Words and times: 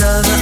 Love. 0.00 0.33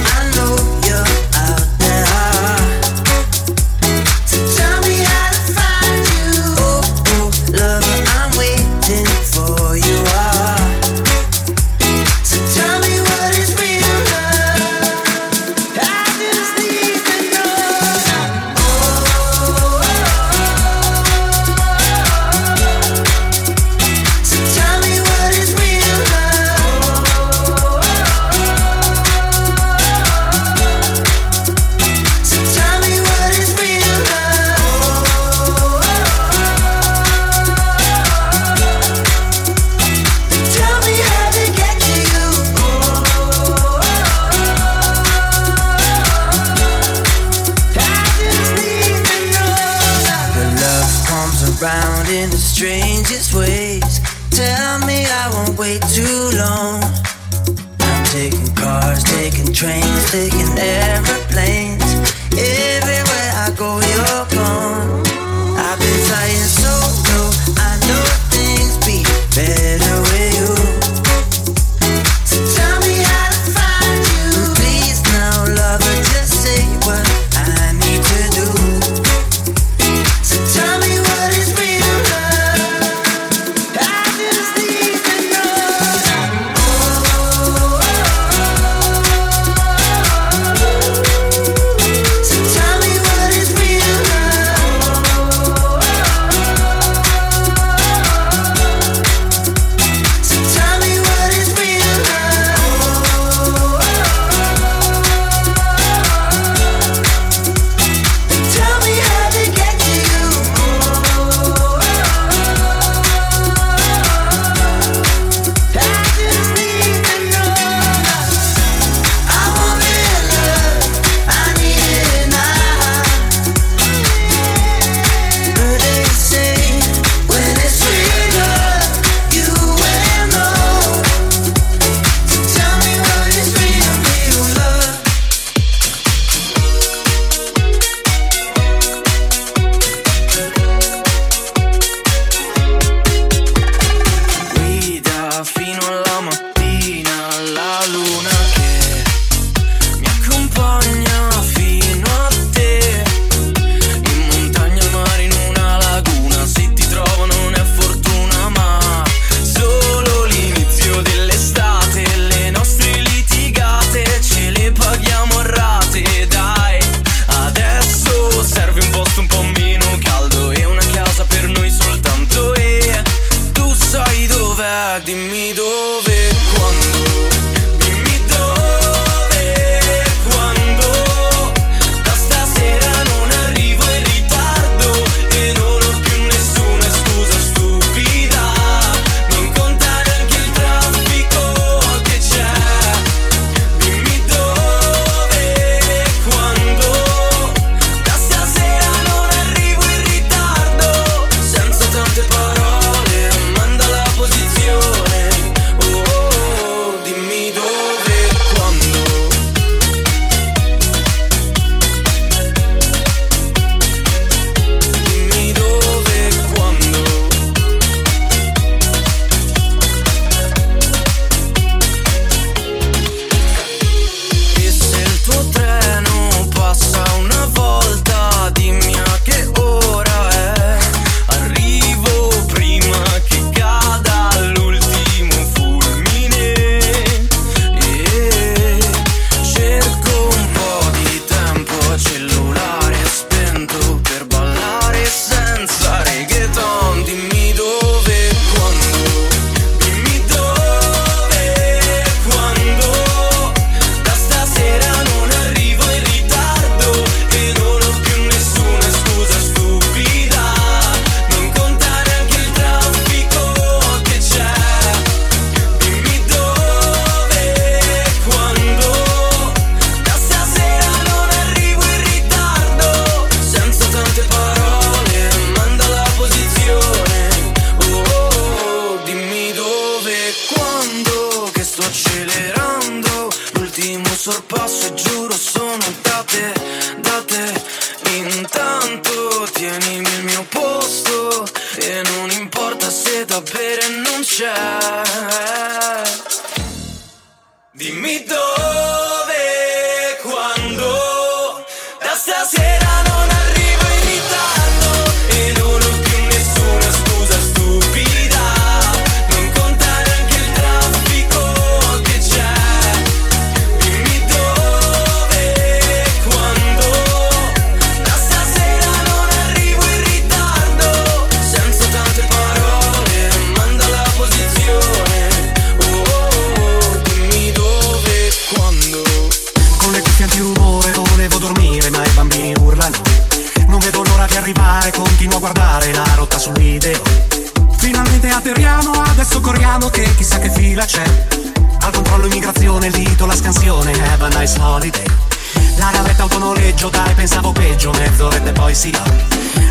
Pensavo 347.23 347.53
peggio, 347.53 347.89
mezz'oretta 347.91 348.49
e 348.49 348.51
poi 348.51 348.75
si 348.75 348.91
va. 348.91 349.01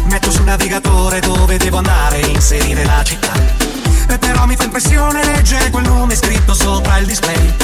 Metto 0.05 0.31
sul 0.31 0.45
navigatore 0.45 1.21
dove 1.21 1.59
devo 1.59 1.77
andare, 1.77 2.21
inserire 2.21 2.83
la 2.87 3.05
città. 3.05 3.33
E 4.09 4.17
però 4.17 4.47
mi 4.47 4.57
fa 4.57 4.65
impressione 4.65 5.23
leggere 5.23 5.69
quel 5.69 5.85
nome 5.85 6.15
scritto 6.15 6.55
sopra 6.55 6.97
il 6.97 7.05
display. 7.05 7.55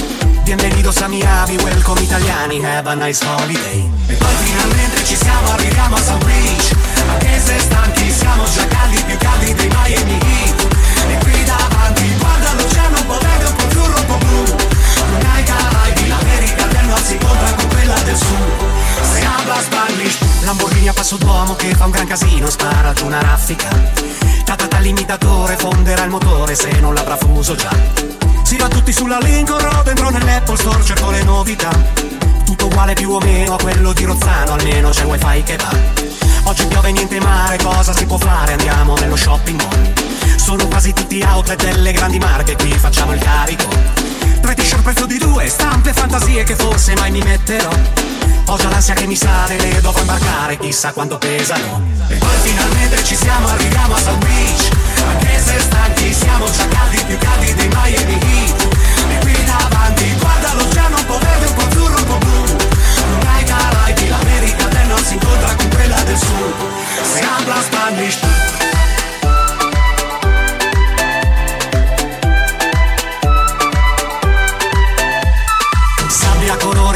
Bienvenidos 0.43 1.01
a 1.01 1.09
Miami, 1.09 1.57
welcome 1.63 2.03
italiani, 2.03 2.63
have 2.63 2.87
a 2.87 2.95
nice 2.97 3.25
holiday. 3.25 3.91
E 4.09 4.13
poi 4.13 4.35
finalmente 4.43 5.03
ci 5.07 5.17
siamo, 5.17 5.53
arriviamo 5.53 5.97
a 5.97 6.03
South 6.03 6.25
Beach. 6.27 6.77
Anche 7.09 7.41
se 7.43 7.59
stanchi 7.59 8.13
siamo 8.13 8.45
già 8.45 8.67
caldi, 8.67 9.03
più 9.07 9.17
caldi 9.17 9.55
dei 9.55 9.69
Miami 9.69 10.19
Heat. 10.21 10.67
E 11.09 11.17
qui 11.25 11.45
davanti, 11.45 12.15
guarda 12.19 12.53
l'oceano 12.53 12.99
un 12.99 13.07
quella 17.89 18.03
del 18.03 18.17
Sud. 18.17 19.13
Se 19.13 19.25
habla 19.25 19.61
Spanish, 19.63 20.19
Lamborghini 20.43 20.89
a 20.89 20.93
passo 20.93 21.17
d'uomo 21.17 21.57
che 21.57 21.75
fa 21.75 21.87
un 21.87 21.91
gran 21.91 22.07
casino, 22.07 22.51
spara 22.51 22.93
giù 22.93 23.07
una 23.07 23.21
raffica. 23.21 23.69
Tatata 24.45 24.79
l'imitatore, 24.79 25.57
fonderà 25.57 26.05
il 26.05 26.11
motore 26.11 26.55
se 26.55 26.71
non 26.81 26.93
l'avrà 26.93 27.17
fuso 27.17 27.55
già. 27.55 27.75
Si 28.43 28.57
va 28.57 28.69
tutti 28.69 28.93
sulla 28.93 29.19
Lincoln 29.19 29.61
Road, 29.61 29.89
entro 29.89 30.11
nell'Apple 30.11 30.57
Store, 30.57 30.85
cerco 30.85 31.11
le 31.11 31.23
novità. 31.23 31.71
Tutto 32.45 32.67
uguale 32.67 32.93
più 32.93 33.11
o 33.11 33.21
meno 33.21 33.55
a 33.55 33.59
quello 33.59 33.93
di 33.93 34.05
Rozzano, 34.05 34.53
almeno 34.53 34.91
c'è 34.91 35.05
wifi 35.05 35.43
che 35.43 35.57
va. 35.57 35.71
Oggi 36.45 36.67
piove 36.67 36.93
niente 36.93 37.19
mare, 37.21 37.59
cosa 37.63 37.93
si 37.95 38.05
può 38.07 38.19
fare? 38.19 38.53
Andiamo 38.53 38.97
nello 38.97 39.17
shopping 39.17 39.63
mall. 39.63 39.98
Sono 40.49 40.67
quasi 40.67 40.95
tutti 40.95 41.21
outlet 41.21 41.63
delle 41.63 41.93
grandi 41.93 42.19
marche, 42.19 42.57
qui 42.57 42.71
facciamo 42.71 43.13
il 43.13 43.21
carico. 43.21 43.69
Tre 44.41 44.55
t-shirt 44.55 44.81
prezzo 44.81 45.05
di 45.05 45.19
due, 45.19 45.47
stampe 45.47 45.93
fantasie 45.93 46.43
che 46.43 46.55
forse 46.55 46.95
mai 46.95 47.11
mi 47.11 47.21
metterò. 47.21 47.69
Ho 48.47 48.57
già 48.57 48.71
l'ansia 48.71 48.95
che 48.95 49.07
mi 49.07 49.15
sale, 49.15 49.59
le 49.59 49.79
dovrò 49.83 50.01
imbarcare, 50.01 50.57
chissà 50.57 50.93
quanto 50.93 51.19
pesano. 51.19 51.83
E 52.09 52.15
poi 52.15 52.35
finalmente 52.41 53.05
ci 53.05 53.15
siamo, 53.15 53.47
arriviamo 53.47 53.95
a 53.95 53.99
South 53.99 54.25
Beach. 54.25 54.71
Anche 55.07 55.39
se 55.39 55.61
stanchi, 55.61 56.15
siamo 56.15 56.51
già 56.51 56.67
caldi, 56.67 57.05
più 57.07 57.19
caldi 57.19 57.55
dei 57.55 57.69
Miami 57.69 58.19
Heat. 58.19 58.69
E 59.11 59.19
qui 59.19 59.45
davanti, 59.45 60.15
guarda 60.19 60.55
l'oceano 60.55 60.97
un 60.97 61.05
po' 61.05 61.19
verde, 61.19 61.45
un 61.45 61.55
po' 61.57 61.63
azzurro, 61.67 61.99
un 61.99 62.05
po' 62.07 62.19
blu. 62.25 62.57
Non 63.11 63.27
hai 63.35 63.45
Caraibi, 63.45 64.09
l'America 64.09 64.65
del 64.65 64.87
Nord 64.87 65.05
si 65.05 65.13
incontra 65.13 65.55
con 65.55 65.69
quella 65.69 66.03
del 66.05 66.17
Sud. 66.17 66.55
Se 67.03 67.21
habla 67.21 67.61
Spanish. 67.61 68.19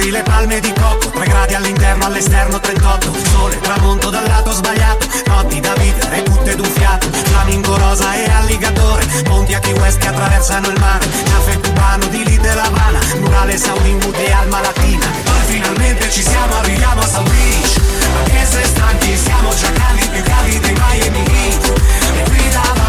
Colori, 0.02 0.10
le 0.10 0.22
palme 0.22 0.60
di 0.60 0.72
cocco 0.72 1.10
3 1.10 1.26
gradi 1.26 1.54
all'interno, 1.54 2.06
all'esterno 2.06 2.58
38 2.58 3.12
Sole, 3.30 3.58
tramonto 3.60 4.10
dal 4.10 4.26
lato 4.26 4.50
sbagliato 4.50 5.06
Notti 5.26 5.60
da 5.60 5.72
vivere, 5.74 6.22
tutte 6.24 6.56
d'un 6.56 6.66
fiato 6.66 7.08
Flamingo 7.12 7.76
rosa 7.76 8.14
e 8.14 8.28
alligatore 8.30 9.06
Ponti 9.22 9.54
a 9.54 9.60
Key 9.60 9.74
West 9.78 9.98
che 9.98 10.08
attraversano 10.08 10.68
il 10.68 10.78
mare. 10.80 11.06
Caffè 11.06 11.60
cubano 11.60 12.06
di 12.06 12.24
lì 12.24 12.36
della 12.38 12.64
Habana 12.64 12.98
Murale 13.20 13.56
Saudi 13.56 13.96
e 14.16 14.32
Alma 14.32 14.60
Latina. 14.60 15.06
Poi 15.22 15.42
finalmente 15.46 16.10
ci 16.10 16.22
siamo, 16.22 16.56
arriviamo 16.56 17.00
a 17.00 17.06
South 17.06 17.30
Beach. 17.30 17.80
Anche 18.24 18.46
se 18.46 18.64
stanchi 18.64 19.16
siamo 19.16 19.54
già 19.54 19.70
caldi, 19.72 20.08
più 20.08 20.22
caldi 20.22 20.58
dei 20.58 20.72
Miami 20.72 21.24
Heat. 21.26 21.82
E 22.16 22.22
qui 22.30 22.48
davanti 22.50 22.81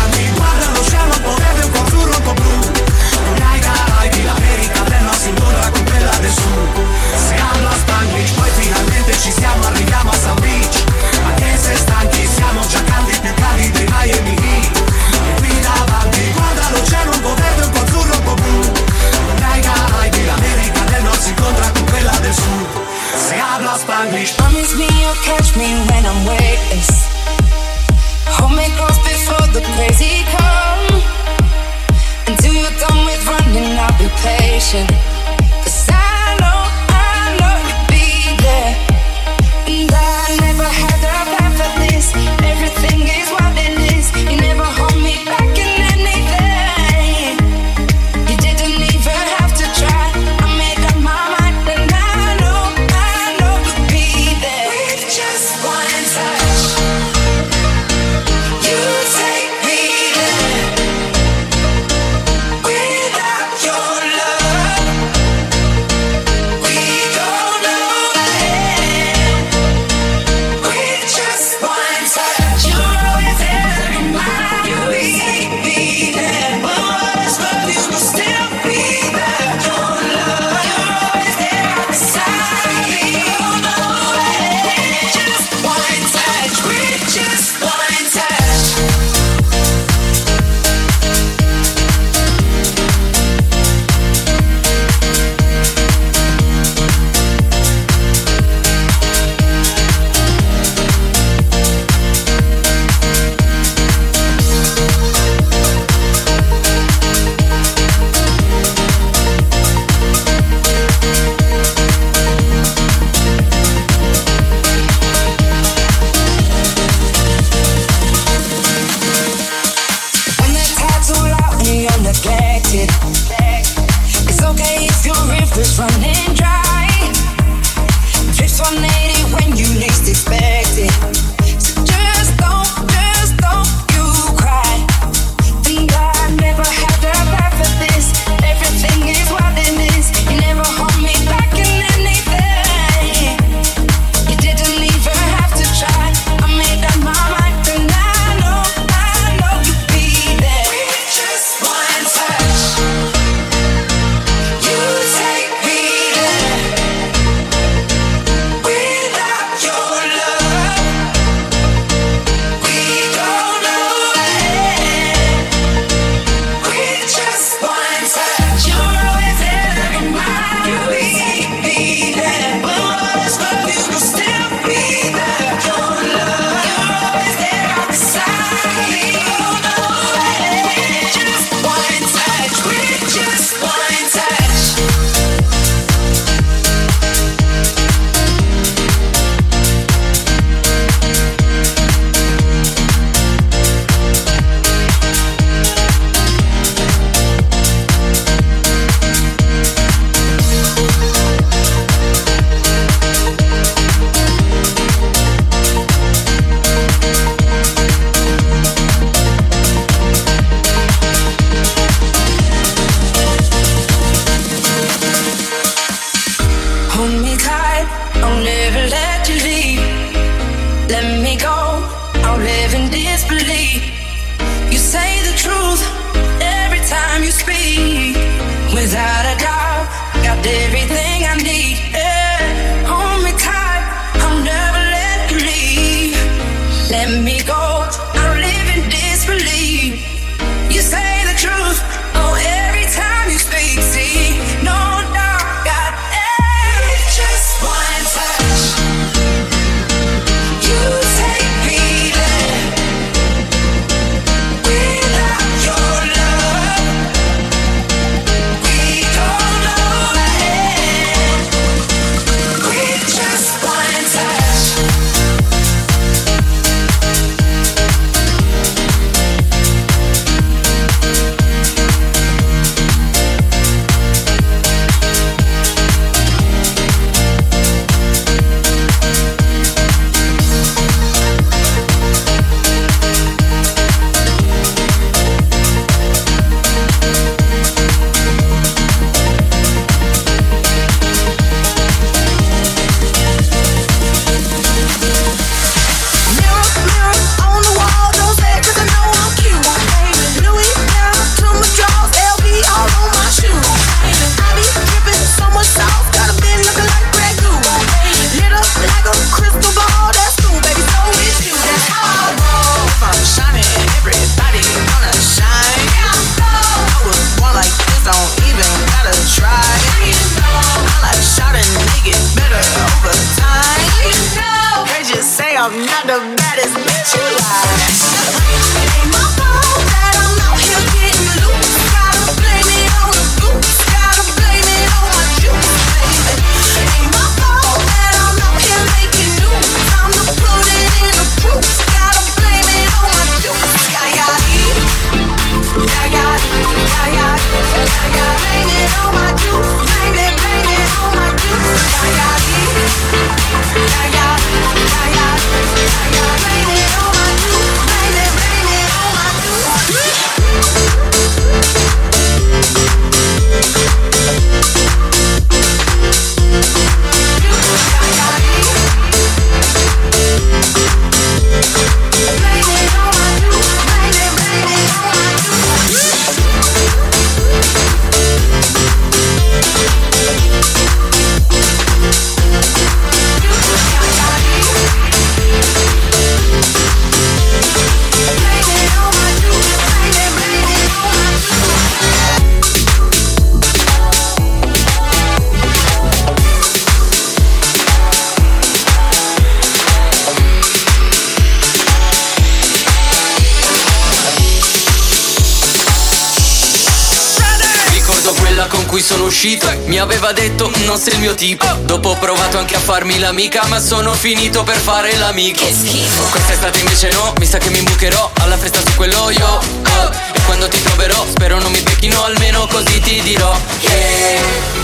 aveva 410.04 410.34
detto 410.34 410.70
non 410.86 410.98
sei 410.98 411.14
il 411.14 411.20
mio 411.20 411.34
tipo. 411.34 411.66
Dopo 411.86 412.10
ho 412.10 412.18
provato 412.18 412.58
anche 412.58 412.76
a 412.76 412.80
farmi 412.80 413.20
l'amica 413.20 413.66
Ma 413.68 413.80
sono 413.80 414.14
finito 414.14 414.64
per 414.64 414.76
fare 414.76 415.16
l'amico. 415.16 415.64
Che 415.64 415.74
schifo. 415.74 416.24
Quest'estate 416.24 416.80
invece 416.80 417.10
no, 417.12 417.34
mi 417.40 417.46
sa 417.46 417.58
che 417.58 417.70
mi 417.70 417.82
bucherò 417.82 418.32
Alla 418.42 418.58
festa 418.58 418.80
su 418.80 418.96
quello 418.96 419.30
io 419.30 419.48
oh. 419.48 420.12
E 420.34 420.42
quando 420.46 420.68
ti 420.68 420.82
troverò 420.82 421.26
spero 421.30 421.60
non 421.60 421.72
mi 421.72 421.80
becchino 421.80 422.24
Almeno 422.24 422.68
così 422.68 423.00
ti 423.00 423.22
dirò 423.22 423.56
Che 423.80 424.82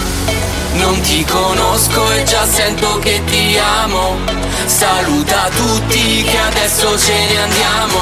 non 0.73 1.01
ti 1.01 1.25
conosco 1.25 2.11
e 2.11 2.23
già 2.23 2.47
sento 2.47 2.99
che 2.99 3.21
ti 3.25 3.57
amo. 3.57 4.17
Saluta 4.65 5.49
tutti 5.53 6.23
che 6.23 6.37
adesso 6.37 6.97
ce 6.97 7.13
ne 7.13 7.41
andiamo. 7.41 7.99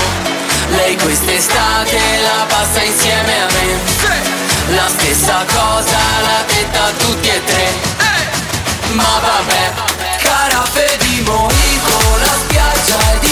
Lei 0.69 0.95
quest'estate 0.97 1.97
la 2.21 2.45
passa 2.47 2.83
insieme 2.83 3.41
a 3.41 3.45
me 3.45 4.26
la 4.69 4.87
stessa 4.89 5.45
cosa 5.45 5.97
l'ha 6.21 6.43
detta 6.47 6.91
tutti 6.97 7.29
e 7.29 7.43
tre. 7.43 7.67
Ma 8.93 9.19
vabbè, 9.21 9.73
carafe 10.17 10.97
di 10.99 11.21
mojito, 11.21 11.97
la 12.19 12.33
spiaggia 12.43 12.97
ed 13.13 13.23
il 13.23 13.26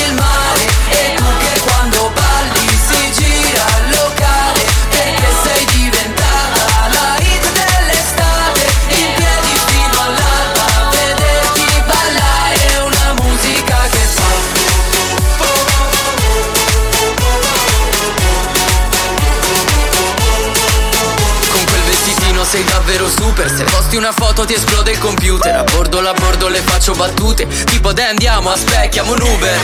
posti 23.96 23.98
una 23.98 24.12
foto 24.12 24.46
ti 24.46 24.54
esplode 24.54 24.92
il 24.92 25.00
computer. 25.00 25.56
A 25.56 25.64
bordo 25.64 26.02
la 26.02 26.14
bordo 26.14 26.48
le 26.48 26.60
faccio 26.60 26.94
battute. 26.94 27.48
Tipo 27.66 27.94
dai 27.94 28.10
andiamo, 28.10 28.52
aspecchiamo 28.52 29.14
un 29.14 29.22
Uber. 29.22 29.60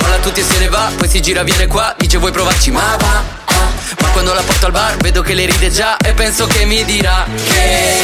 Molla 0.00 0.16
tutti 0.18 0.40
e 0.40 0.44
se 0.44 0.58
ne 0.58 0.68
va, 0.68 0.90
poi 0.96 1.08
si 1.08 1.20
gira 1.20 1.42
viene 1.42 1.66
qua 1.66 1.94
Dice 1.96 2.18
vuoi 2.18 2.32
provarci? 2.32 2.70
Ma 2.70 2.96
va. 2.98 3.22
Ma 4.00 4.08
quando 4.08 4.32
la 4.34 4.42
porto 4.42 4.66
al 4.66 4.72
bar 4.72 4.96
vedo 4.98 5.22
che 5.22 5.34
le 5.34 5.46
ride 5.46 5.70
già 5.70 5.96
E 5.96 6.12
penso 6.12 6.46
che 6.46 6.64
mi 6.64 6.84
dirà 6.84 7.26
che 7.52 7.96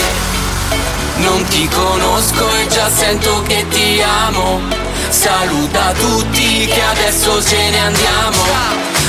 non 1.17 1.45
ti 1.45 1.69
conosco 1.69 2.53
e 2.55 2.67
già 2.69 2.91
sento 2.91 3.43
che 3.43 3.67
ti 3.69 4.03
amo. 4.03 4.61
Saluta 5.09 5.93
tutti 5.93 6.67
che 6.67 6.83
adesso 6.83 7.43
ce 7.43 7.71
ne 7.71 7.79
andiamo. 7.79 8.43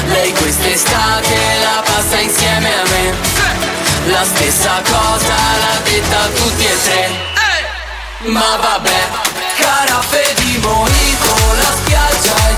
Lei 0.07 0.31
quest'estate 0.33 1.35
la 1.63 1.81
passa 1.83 2.19
insieme 2.19 2.73
a 2.73 2.83
me 2.83 3.34
la 4.07 4.23
stessa 4.23 4.81
cosa 4.83 5.33
l'ha 5.33 5.79
detta 5.83 6.19
a 6.21 6.27
tutti 6.27 6.65
e 6.65 6.81
tre. 6.83 7.33
Ma 8.31 8.57
vabbè, 8.59 9.07
carafe 9.57 10.33
di 10.37 10.57
mojito, 10.57 11.35
la 11.57 11.71
spiaggia 11.77 12.54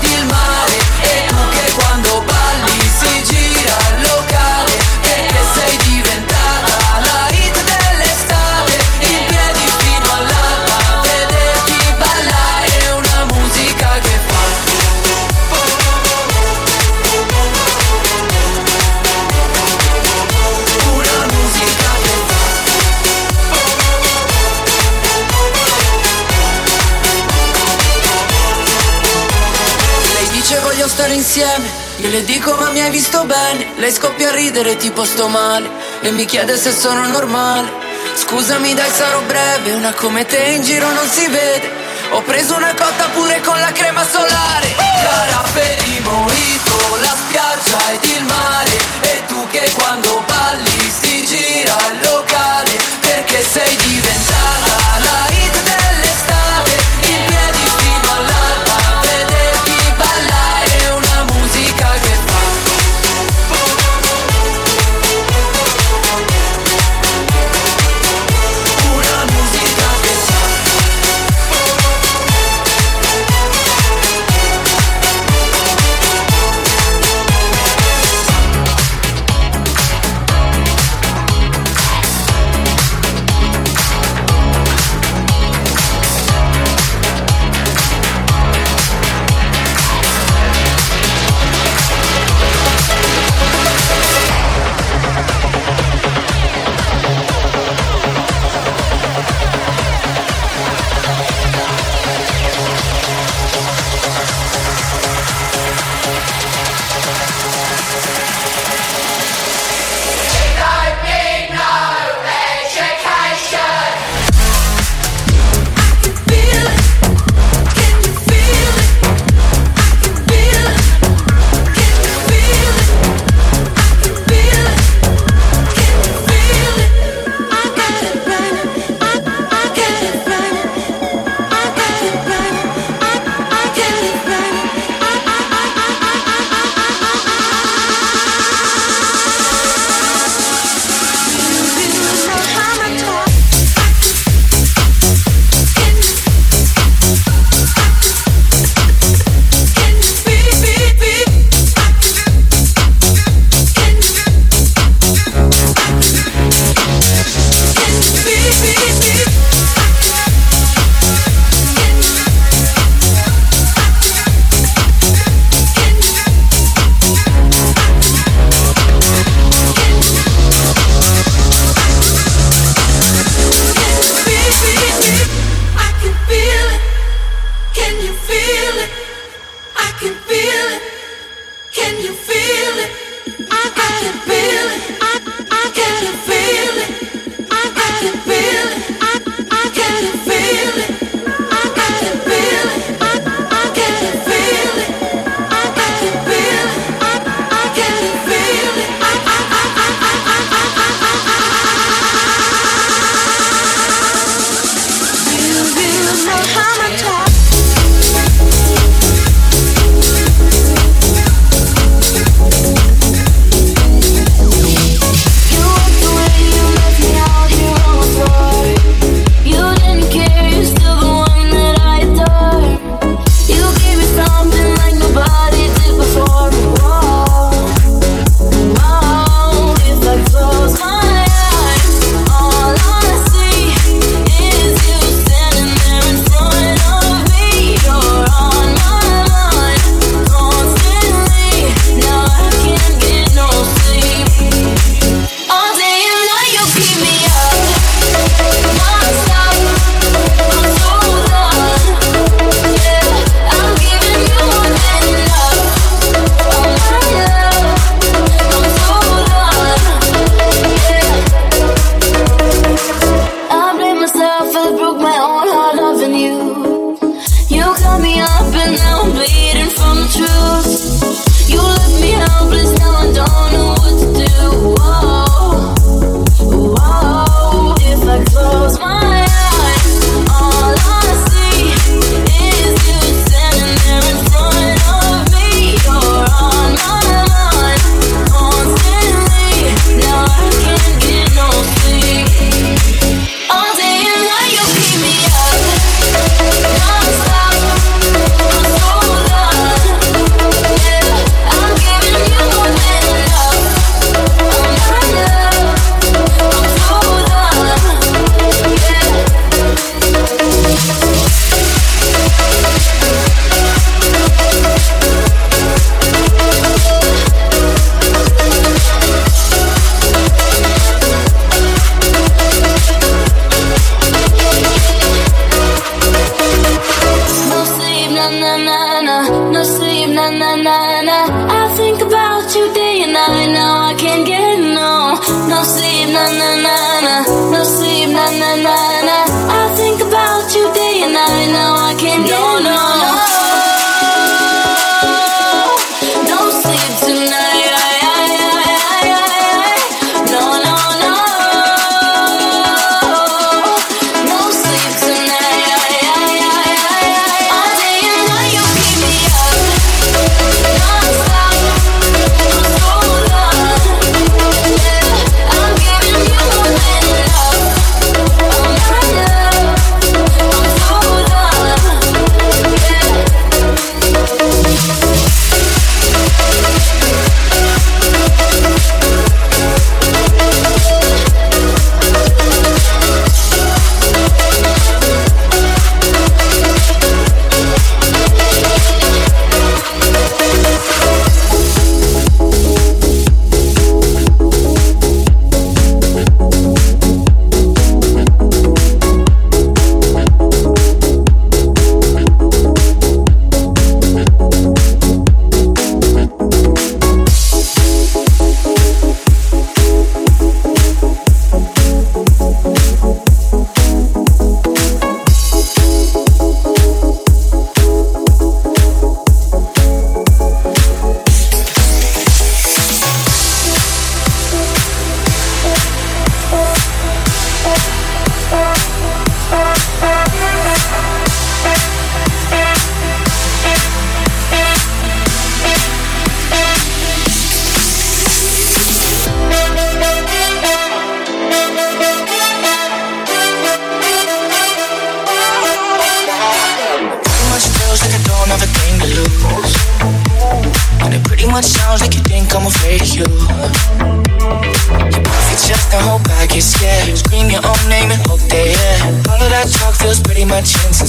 insieme. 31.28 31.68
Io 31.98 32.08
le 32.08 32.24
dico 32.24 32.54
ma 32.54 32.70
mi 32.70 32.80
hai 32.80 32.90
visto 32.90 33.22
bene. 33.24 33.72
Lei 33.76 33.92
scoppia 33.92 34.30
a 34.30 34.32
ridere 34.32 34.76
tipo 34.76 35.04
sto 35.04 35.28
male. 35.28 35.68
E 36.00 36.10
mi 36.10 36.24
chiede 36.24 36.56
se 36.56 36.72
sono 36.72 37.06
normale. 37.06 37.68
Scusami 38.14 38.72
dai 38.72 38.90
sarò 38.90 39.20
breve, 39.20 39.72
una 39.72 39.92
come 39.92 40.24
te 40.24 40.38
in 40.56 40.62
giro 40.62 40.90
non 40.90 41.06
si 41.06 41.26
vede. 41.26 41.70
Ho 42.12 42.22
preso 42.22 42.56
una 42.56 42.74
cotta 42.74 43.08
pure 43.12 43.42
con 43.42 43.60
la 43.60 43.72
crema 43.72 44.04
solare. 44.06 44.74
Caraffe 45.04 45.76
di 45.84 46.00
mojito, 46.00 46.76
la 47.02 47.14
spiaggia 47.20 47.92
ed 47.92 48.04
il 48.04 48.24
mare. 48.24 48.76
E 49.02 49.22
tu 49.26 49.46
che 49.50 49.70
quando 49.74 50.24
balli 50.26 50.92
si 51.00 51.26
gira 51.26 51.76
il 51.92 52.08
locale. 52.08 52.70
Perché 53.00 53.44
sei 53.52 53.76
diventata 53.76 54.17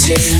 Shit. 0.10 0.39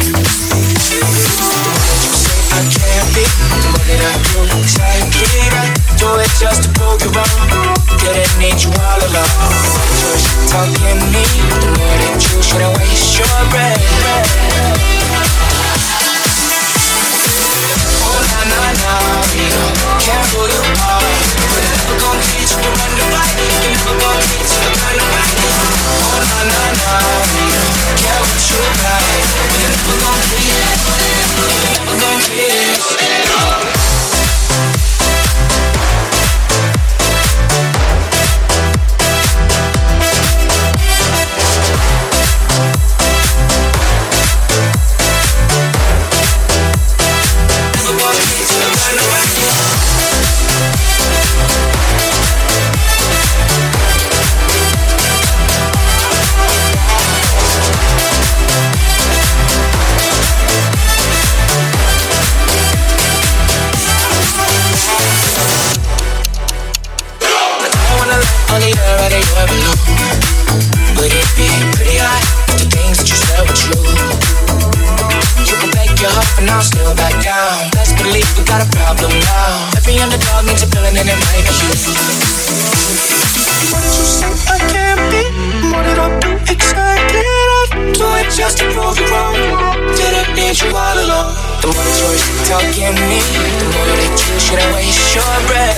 talking 92.50 92.98
me. 93.06 93.22
The 93.62 93.66
more 93.78 93.86
that 93.94 94.10
you 94.10 94.40
should 94.42 94.58
I 94.58 94.66
waste 94.74 95.14
your 95.14 95.34
breath. 95.46 95.78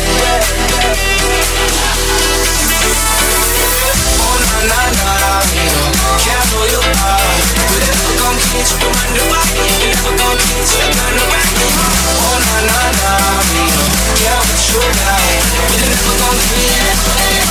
Oh 4.24 4.38
na 4.40 4.56
na 4.72 4.80
na 4.96 5.12
amigo 5.44 5.84
Careful 6.24 6.66
you 6.72 6.80
are 6.80 7.36
You 7.68 7.78
never 7.84 8.14
gon' 8.24 8.38
the 8.40 8.72
you 8.72 8.86
of 8.88 9.12
away 9.20 9.44
You 9.84 9.88
never 9.92 10.14
gon' 10.16 10.38
get 10.40 10.64
you 10.72 10.88
run 10.96 11.18
away 11.28 11.44
Oh 12.24 12.38
na 12.40 12.56
na 12.72 12.80
na 13.04 13.12
Yeah 14.24 14.40
what 14.40 14.64
you 14.72 14.80
like 14.80 15.44
You. 15.76 15.88
Never 15.92 16.16
gon' 16.24 16.40
get 16.56 16.96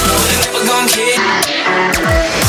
You 0.08 0.36
never 0.40 0.62
gon' 0.64 0.86
get 0.96 2.39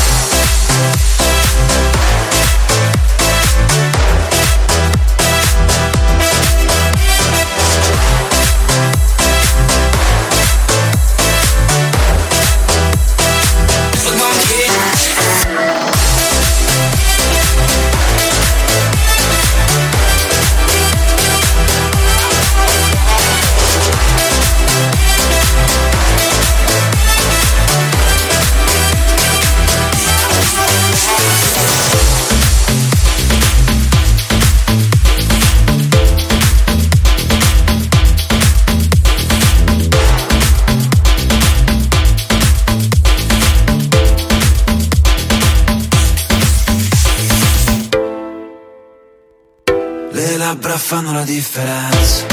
fanno 50.94 51.12
la 51.12 51.24
differenza 51.24 52.31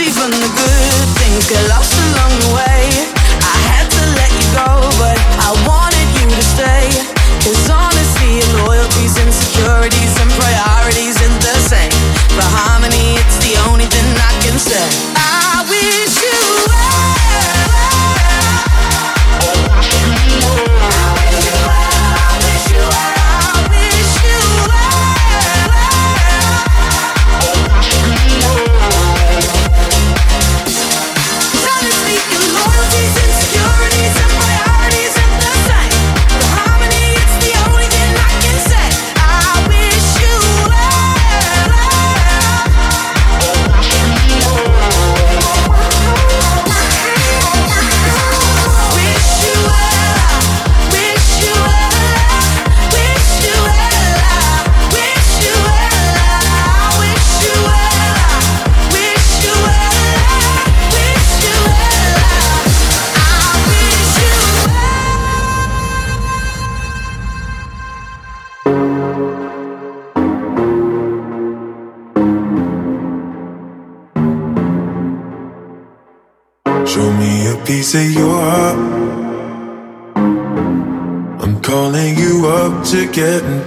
even 0.00 0.30
the 0.30 0.50
good 0.54 1.08
things 1.18 1.48
get 1.48 1.68
lost 1.68 1.92
along 1.98 2.30
the 2.40 2.54
way. 2.54 3.17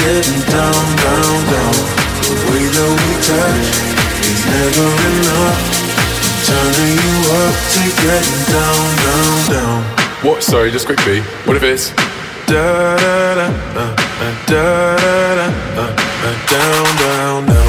getting 0.00 0.40
down, 0.48 0.84
down, 1.04 1.38
down. 1.52 1.76
The 2.24 2.36
way 2.48 2.64
that 2.76 2.92
we 3.00 3.12
touch 3.28 3.68
is 4.24 4.40
never 4.48 4.88
enough. 5.10 5.60
Turning 6.48 6.96
you 7.04 7.16
up 7.40 7.56
to 7.74 7.82
getting 8.04 8.42
down, 8.54 8.86
down, 9.04 9.36
down. 9.52 9.80
What? 10.24 10.42
Sorry, 10.42 10.70
just 10.70 10.86
quickly. 10.86 11.20
What 11.44 11.56
if 11.56 11.62
it's 11.62 11.90
da 12.46 12.96
da 12.96 13.34
da 13.34 13.46
uh, 13.46 13.94
uh, 14.24 14.34
da 14.46 14.96
da 14.96 15.48
da 15.76 15.84
uh, 15.84 16.36
down, 16.50 17.46
down. 17.46 17.59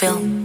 film. 0.00 0.39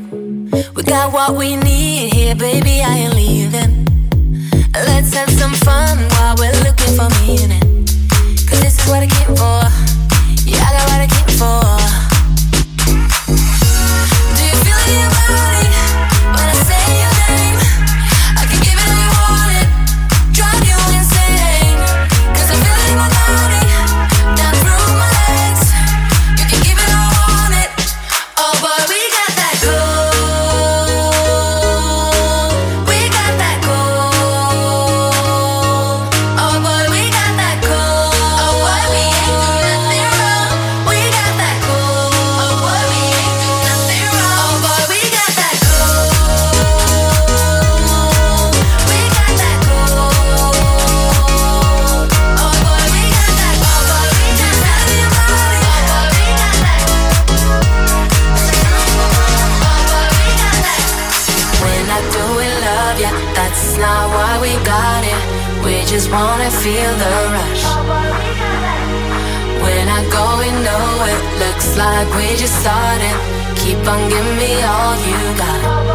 just 72.38 72.60
started. 72.60 73.16
Keep 73.56 73.88
on 73.88 74.10
giving 74.10 74.38
me 74.38 74.62
all 74.64 74.96
you 75.08 75.38
got. 75.38 75.95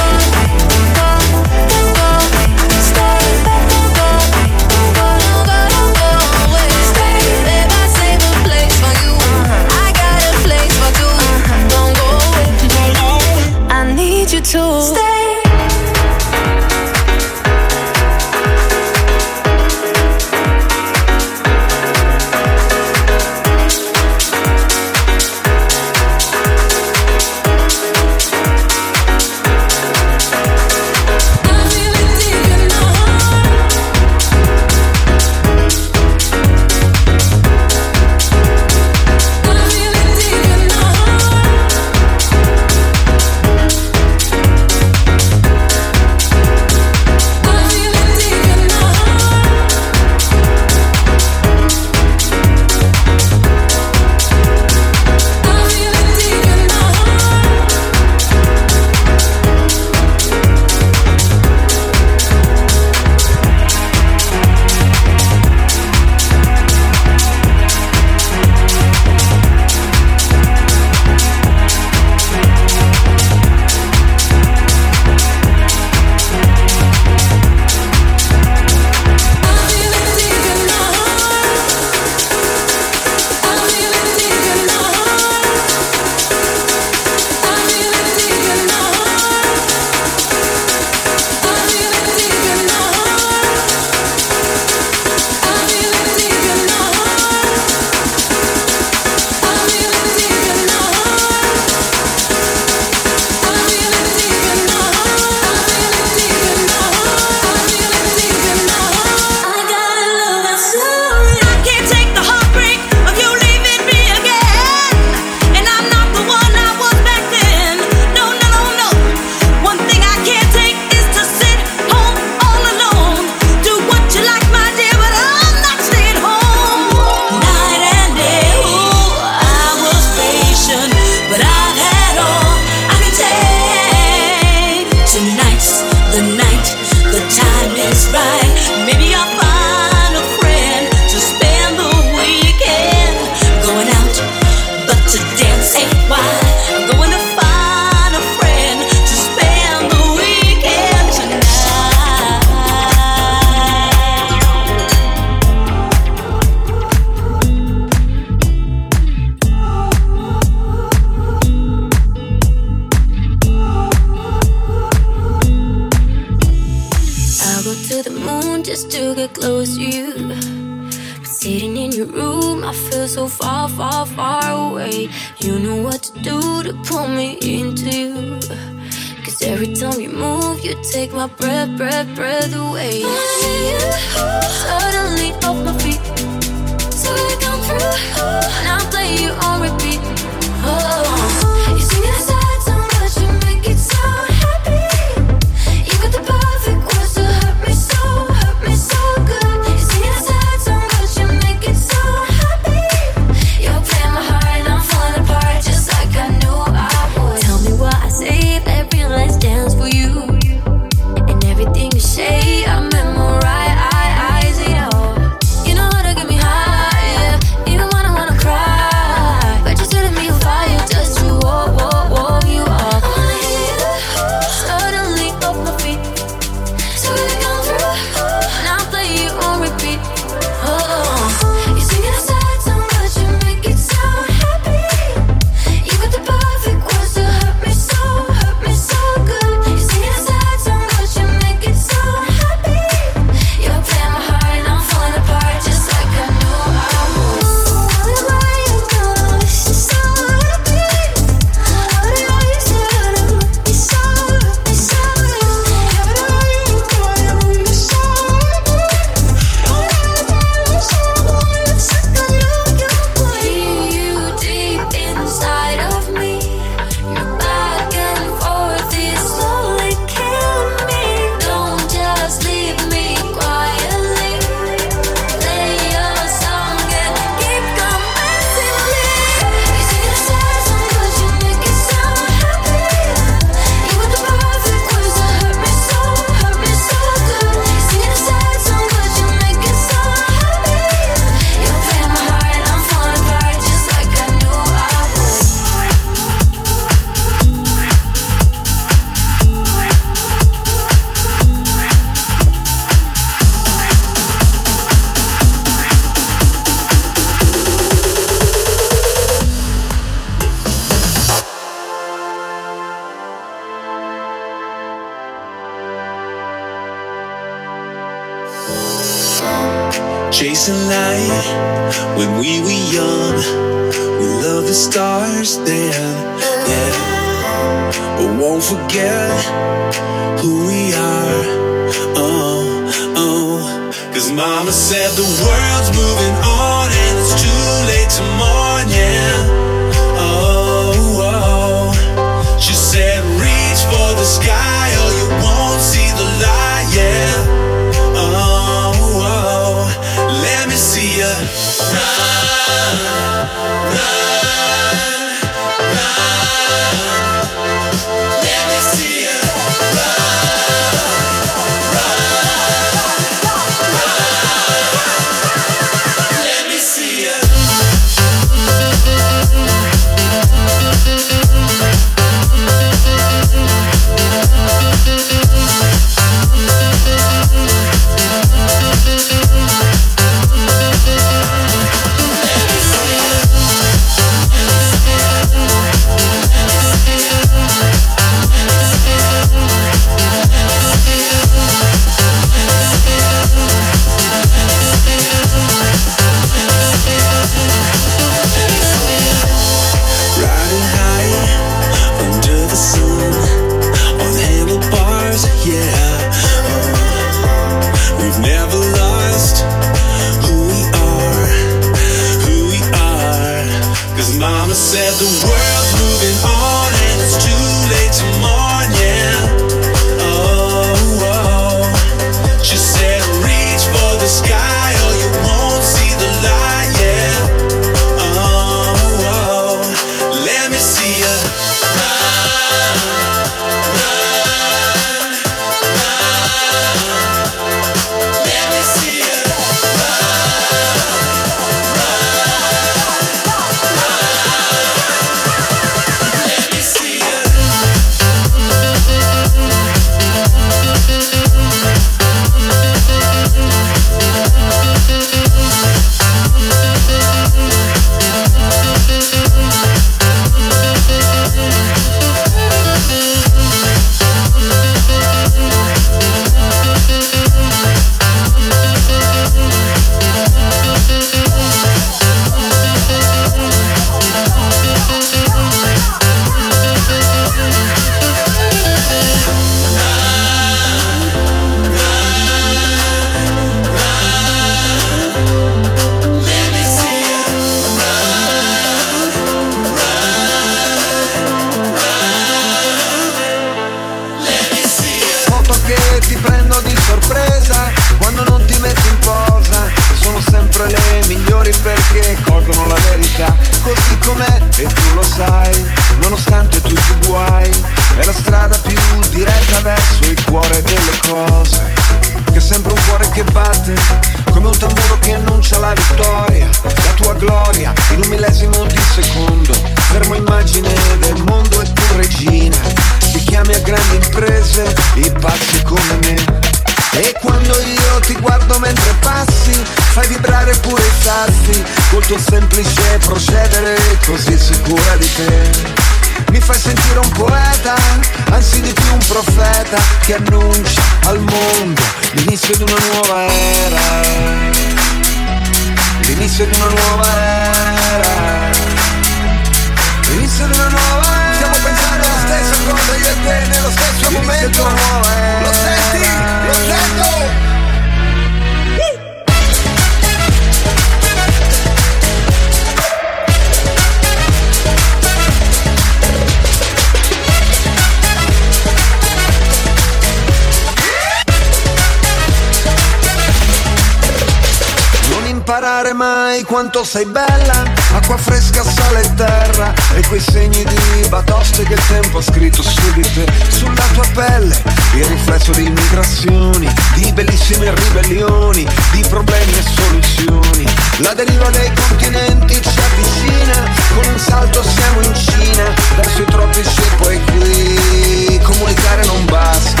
sei 577.12 577.26
bella 577.26 577.92
Acqua 578.14 578.38
fresca, 578.38 578.82
sale 578.82 579.20
e 579.20 579.34
terra 579.34 579.92
E 580.14 580.26
quei 580.28 580.40
segni 580.40 580.82
di 580.82 581.28
batoste 581.28 581.82
che 581.82 581.92
il 581.92 582.06
tempo 582.06 582.38
ha 582.38 582.42
scritto 582.42 582.82
su 582.82 583.12
di 583.12 583.20
te 583.20 583.44
Sulla 583.68 584.06
tua 584.14 584.24
pelle 584.32 584.74
Il 585.12 585.26
riflesso 585.26 585.72
di 585.72 585.90
migrazioni 585.90 586.90
Di 587.14 587.30
bellissime 587.32 587.94
ribellioni 587.94 588.88
Di 589.10 589.22
problemi 589.28 589.72
e 589.76 589.82
soluzioni. 589.82 590.86
La 591.18 591.34
deriva 591.34 591.68
dei 591.68 591.92
continenti 591.92 592.80
ci 592.80 592.98
avvicina 592.98 593.90
Con 594.14 594.32
un 594.32 594.38
salto 594.38 594.82
siamo 594.82 595.20
in 595.20 595.34
Cina 595.34 595.92
Verso 596.16 596.40
i 596.40 596.44
tropici 596.46 597.00
e 597.02 597.16
poi 597.16 597.44
qui. 597.44 598.60
Comunicare 598.62 599.26
non 599.26 599.44
basta 599.44 600.00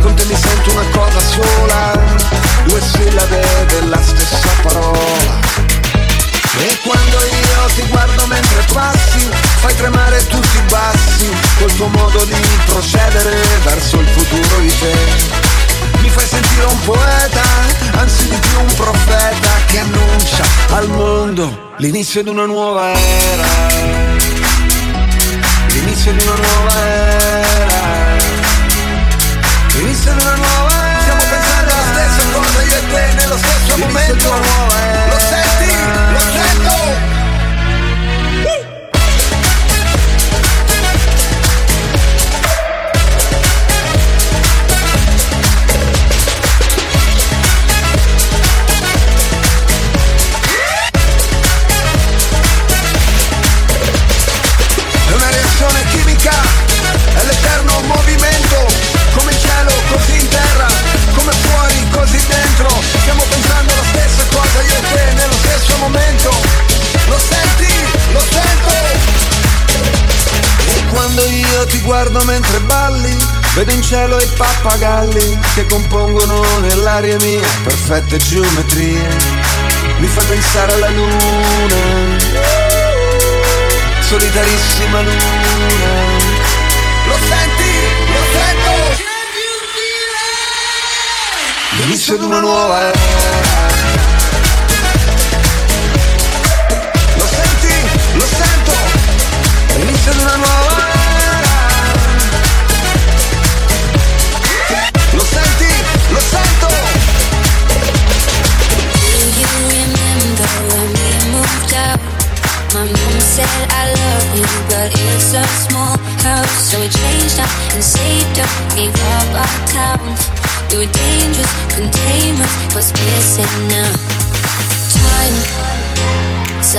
Con 0.00 0.12
te 0.12 0.24
mi 0.24 0.34
sento 0.34 0.72
una 0.72 0.88
cosa 0.90 1.20
sola 1.20 2.02
Due 2.64 2.80
sillabe 2.80 3.46
della 3.68 4.02
stessa 4.02 4.48
parola 4.62 5.67
e 6.56 6.78
quando 6.82 7.16
io 7.16 7.66
ti 7.74 7.82
guardo 7.88 8.26
mentre 8.26 8.64
passi, 8.72 9.28
fai 9.60 9.76
tremare 9.76 10.26
tutti 10.26 10.56
i 10.56 10.62
bassi, 10.68 11.28
col 11.58 11.74
tuo 11.74 11.88
modo 11.88 12.24
di 12.24 12.34
procedere 12.66 13.36
verso 13.64 14.00
il 14.00 14.08
futuro 14.08 14.60
di 14.60 14.78
te. 14.78 14.96
Mi 16.00 16.08
fai 16.08 16.26
sentire 16.26 16.64
un 16.64 16.80
poeta, 16.80 17.42
anzi 17.96 18.28
di 18.28 18.36
più 18.36 18.60
un 18.60 18.74
profeta 18.74 19.48
che 19.66 19.78
annuncia 19.78 20.44
al 20.70 20.88
mondo 20.88 21.66
l'inizio 21.78 22.22
di 22.22 22.28
una 22.28 22.46
nuova 22.46 22.92
era. 22.92 23.46
L'inizio 25.68 26.12
di 26.12 26.22
una 26.26 26.34
nuova 26.34 26.86
era. 26.86 28.16
L'inizio 29.74 30.12
di 30.12 30.20
una 30.20 30.34
nuova 30.34 30.90
era. 30.90 31.00
Stiamo 31.00 31.22
pensando 31.30 31.72
alla 31.72 31.92
stessa 31.92 32.22
cosa 32.32 32.62
io 32.62 32.76
e 32.76 32.92
te 32.92 33.14
nello 33.14 33.36
stesso 33.36 33.74
l'inizio 33.74 33.80
momento. 33.80 34.67
Guardo 71.98 72.22
mentre 72.26 72.60
balli, 72.60 73.16
vedo 73.54 73.72
in 73.72 73.82
cielo 73.82 74.20
i 74.20 74.26
pappagalli 74.36 75.36
che 75.54 75.66
compongono 75.66 76.40
nell'aria 76.60 77.16
mia 77.16 77.48
perfette 77.64 78.18
geometrie. 78.18 79.04
Mi 79.98 80.06
fa 80.06 80.22
pensare 80.28 80.74
alla 80.74 80.90
luna, 80.90 82.18
solitarissima 84.00 85.00
luna. 85.00 85.90
Lo 87.06 87.16
senti? 87.16 87.72
Lo 88.12 88.22
sento? 88.32 89.02
L'inizio 91.80 92.16
di 92.16 92.24
una 92.24 92.38
nuova 92.38 92.80
era. 92.80 93.67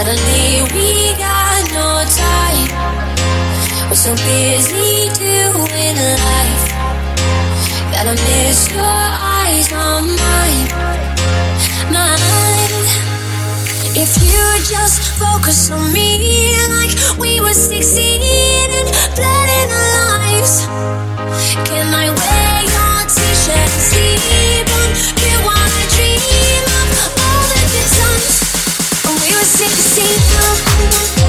Suddenly 0.09 0.65
we 0.73 1.13
got 1.21 1.69
no 1.69 2.01
time. 2.09 2.69
We're 3.89 3.93
so 3.93 4.15
busy 4.25 5.05
doing 5.13 5.97
life. 6.25 6.65
Gotta 7.93 8.15
miss 8.17 8.71
your 8.73 8.81
eyes 8.81 9.71
on 9.71 10.09
mine, 10.17 10.65
mine. 11.93 12.25
If 13.93 14.17
you 14.25 14.41
just 14.65 15.11
focus 15.19 15.69
on 15.69 15.93
me 15.93 16.57
like 16.73 17.19
we 17.19 17.39
were 17.39 17.53
16 17.53 18.19
and 18.79 18.89
planning 19.13 19.69
our 19.77 20.17
lives, 20.25 20.65
can 21.69 21.93
I 21.93 22.09
wear 22.09 22.63
your 22.65 22.99
t-shirt 23.13 23.55
and 23.55 23.83
sleep 23.91 24.68
was 29.39 29.47
sick 29.47 29.69
to 29.69 29.81
see 29.81 31.23
you. 31.23 31.28